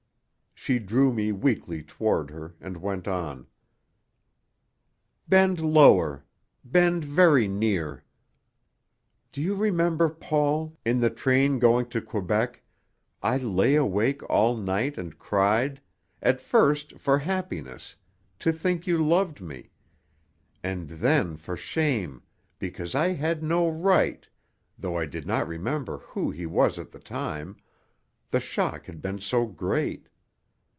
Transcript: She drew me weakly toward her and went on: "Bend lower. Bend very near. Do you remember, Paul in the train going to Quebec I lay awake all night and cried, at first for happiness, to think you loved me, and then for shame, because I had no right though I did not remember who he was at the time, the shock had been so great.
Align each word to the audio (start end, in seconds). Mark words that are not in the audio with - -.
She 0.53 0.77
drew 0.77 1.11
me 1.11 1.31
weakly 1.31 1.81
toward 1.81 2.29
her 2.29 2.53
and 2.61 2.77
went 2.77 3.07
on: 3.07 3.47
"Bend 5.27 5.59
lower. 5.59 6.23
Bend 6.63 7.03
very 7.03 7.47
near. 7.47 8.03
Do 9.31 9.41
you 9.41 9.55
remember, 9.55 10.07
Paul 10.07 10.77
in 10.85 10.99
the 10.99 11.09
train 11.09 11.57
going 11.57 11.89
to 11.89 11.99
Quebec 11.99 12.61
I 13.23 13.37
lay 13.37 13.73
awake 13.73 14.21
all 14.29 14.55
night 14.55 14.99
and 14.99 15.17
cried, 15.17 15.81
at 16.21 16.39
first 16.39 16.99
for 16.99 17.17
happiness, 17.17 17.95
to 18.37 18.51
think 18.53 18.85
you 18.85 19.03
loved 19.03 19.41
me, 19.41 19.71
and 20.61 20.89
then 20.89 21.37
for 21.37 21.57
shame, 21.57 22.21
because 22.59 22.93
I 22.93 23.13
had 23.13 23.41
no 23.41 23.67
right 23.67 24.27
though 24.77 24.95
I 24.95 25.07
did 25.07 25.25
not 25.25 25.47
remember 25.47 25.97
who 25.97 26.29
he 26.29 26.45
was 26.45 26.77
at 26.77 26.91
the 26.91 26.99
time, 26.99 27.57
the 28.29 28.39
shock 28.39 28.85
had 28.85 29.01
been 29.01 29.17
so 29.17 29.47
great. 29.47 30.07